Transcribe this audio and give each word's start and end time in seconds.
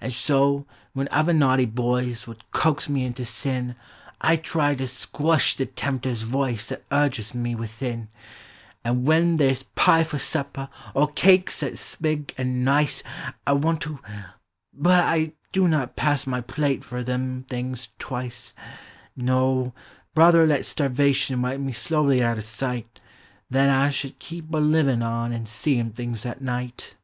An' 0.00 0.10
so, 0.10 0.64
when 0.94 1.06
other 1.10 1.34
naughty 1.34 1.66
boys 1.66 2.26
would 2.26 2.50
coax 2.50 2.88
me 2.88 3.04
into 3.04 3.26
sin, 3.26 3.74
Digitized 3.74 3.74
by 3.76 3.76
Google 3.76 3.76
10G 3.76 3.76
POEMS 3.76 4.00
OF 4.08 4.28
HOME. 4.28 4.32
I 4.32 4.36
try 4.36 4.74
to 4.74 4.84
skwush 4.86 5.54
the 5.56 5.66
Tempter's 5.66 6.22
voice 6.22 6.72
'at 6.72 6.84
urges 6.90 7.34
me 7.34 7.54
within; 7.54 8.08
An' 8.84 9.04
when 9.04 9.36
they 9.36 9.52
's 9.54 9.64
pie 9.74 10.02
for 10.02 10.16
supper, 10.18 10.70
or 10.94 11.08
cakes 11.12 11.62
'at 11.62 11.76
's 11.76 11.94
big 11.96 12.32
an' 12.38 12.64
nice, 12.64 13.02
I 13.46 13.52
want 13.52 13.82
to— 13.82 14.00
but 14.72 15.00
I 15.04 15.32
do 15.52 15.68
not 15.68 15.94
pass 15.94 16.26
my 16.26 16.40
plate 16.40 16.80
f'r 16.80 17.04
them 17.04 17.44
things 17.46 17.90
twice! 17.98 18.54
No, 19.14 19.74
rut 20.14 20.32
her 20.32 20.46
let 20.46 20.64
Starvation 20.64 21.42
wipe 21.42 21.60
me 21.60 21.72
slowly 21.72 22.22
out 22.22 22.38
o' 22.38 22.40
sight 22.40 22.98
Than 23.50 23.68
I 23.68 23.90
should 23.90 24.18
keep 24.20 24.54
a 24.54 24.56
livin' 24.56 25.02
on 25.02 25.34
an' 25.34 25.44
seein' 25.44 25.90
things 25.92 26.24
at 26.24 26.40
night 26.40 26.94